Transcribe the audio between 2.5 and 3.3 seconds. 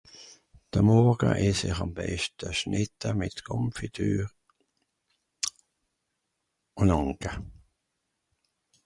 Schnìtta